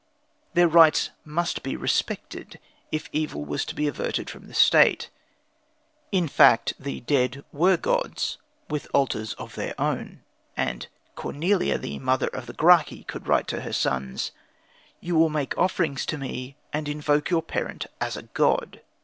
"Their 0.55 0.67
rights 0.67 1.11
must 1.23 1.61
be 1.61 1.75
respected, 1.75 2.57
if 2.91 3.07
evil 3.11 3.45
was 3.45 3.63
to 3.65 3.75
be 3.75 3.87
averted 3.87 4.31
from 4.31 4.47
the 4.47 4.53
State. 4.55 5.11
In 6.11 6.27
fact, 6.27 6.73
the 6.79 7.01
dead 7.01 7.45
were 7.51 7.77
gods 7.77 8.39
with 8.67 8.87
altars 8.95 9.33
of 9.33 9.53
their 9.53 9.79
own, 9.79 10.23
and 10.57 10.87
Cornelia, 11.13 11.77
the 11.77 11.99
mother 11.99 12.29
of 12.29 12.47
the 12.47 12.53
Gracchi, 12.53 13.03
could 13.03 13.27
write 13.27 13.45
to 13.49 13.61
her 13.61 13.73
sons, 13.73 14.31
"You 15.01 15.15
will 15.17 15.29
make 15.29 15.55
offerings 15.55 16.07
to 16.07 16.17
me 16.17 16.55
and 16.73 16.89
invoke 16.89 17.29
your 17.29 17.43
parent 17.43 17.85
as 18.01 18.17
a 18.17 18.23
god." 18.23 18.81